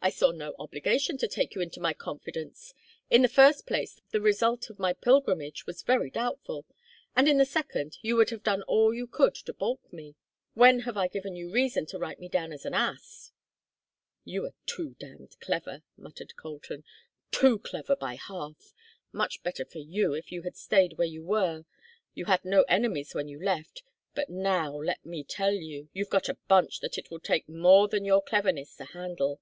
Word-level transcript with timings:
"I 0.00 0.10
saw 0.10 0.30
no 0.30 0.54
obligation 0.60 1.18
to 1.18 1.26
take 1.26 1.56
you 1.56 1.60
into 1.60 1.80
my 1.80 1.92
confidence. 1.92 2.72
In 3.10 3.22
the 3.22 3.28
first 3.28 3.66
place 3.66 4.00
the 4.12 4.20
result 4.20 4.70
of 4.70 4.78
my 4.78 4.92
pilgrimage 4.92 5.66
was 5.66 5.82
very 5.82 6.08
doubtful, 6.08 6.64
and 7.16 7.28
in 7.28 7.38
the 7.38 7.44
second 7.44 7.98
you 8.00 8.14
would 8.14 8.30
have 8.30 8.44
done 8.44 8.62
all 8.62 8.94
you 8.94 9.08
could 9.08 9.34
to 9.34 9.52
balk 9.52 9.92
me. 9.92 10.14
When 10.54 10.80
have 10.82 10.96
I 10.96 11.08
given 11.08 11.34
you 11.34 11.50
reason 11.50 11.84
to 11.86 11.98
write 11.98 12.20
me 12.20 12.28
down 12.28 12.52
an 12.52 12.74
ass?" 12.74 13.32
"You 14.22 14.44
are 14.46 14.54
too 14.66 14.94
damned 15.00 15.34
clever," 15.40 15.82
muttered 15.96 16.36
Colton. 16.36 16.84
"Too 17.32 17.58
clever 17.58 17.96
by 17.96 18.14
half. 18.14 18.72
Much 19.10 19.42
better 19.42 19.64
for 19.64 19.78
you 19.80 20.14
if 20.14 20.30
you 20.30 20.42
had 20.42 20.56
stayed 20.56 20.92
where 20.92 21.08
you 21.08 21.24
were. 21.24 21.64
You 22.14 22.26
had 22.26 22.44
no 22.44 22.62
enemies 22.68 23.16
when 23.16 23.26
you 23.26 23.42
left, 23.42 23.82
but 24.14 24.30
now, 24.30 24.70
let 24.76 25.04
me 25.04 25.24
tell 25.24 25.54
you, 25.54 25.88
you've 25.92 26.08
got 26.08 26.28
a 26.28 26.38
bunch 26.46 26.78
that 26.80 26.98
it 26.98 27.10
will 27.10 27.20
take 27.20 27.48
more 27.48 27.88
than 27.88 28.04
your 28.04 28.22
cleverness 28.22 28.76
to 28.76 28.84
handle." 28.84 29.40